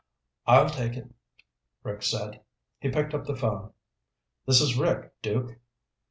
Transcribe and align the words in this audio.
"I'll 0.47 0.67
take 0.67 0.97
it," 0.97 1.11
Rick 1.83 2.01
said. 2.01 2.41
He 2.79 2.89
picked 2.89 3.13
up 3.13 3.25
the 3.27 3.35
phone. 3.35 3.71
"This 4.47 4.59
is 4.59 4.75
Rick, 4.75 5.13
Duke." 5.21 5.59